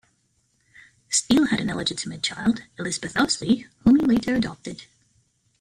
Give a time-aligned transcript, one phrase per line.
[1.09, 4.85] Steele had an illegitimate child, Elizabeth Ousley, whom he later adopted.